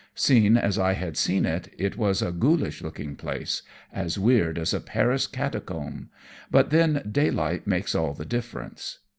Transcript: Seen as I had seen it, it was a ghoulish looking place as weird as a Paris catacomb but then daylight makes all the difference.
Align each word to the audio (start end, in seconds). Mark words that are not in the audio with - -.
Seen 0.15 0.57
as 0.57 0.79
I 0.79 0.93
had 0.93 1.15
seen 1.15 1.45
it, 1.45 1.71
it 1.77 1.95
was 1.95 2.23
a 2.23 2.31
ghoulish 2.31 2.81
looking 2.81 3.15
place 3.15 3.61
as 3.93 4.17
weird 4.17 4.57
as 4.57 4.73
a 4.73 4.81
Paris 4.81 5.27
catacomb 5.27 6.09
but 6.49 6.71
then 6.71 7.07
daylight 7.11 7.67
makes 7.67 7.93
all 7.93 8.15
the 8.15 8.25
difference. 8.25 8.97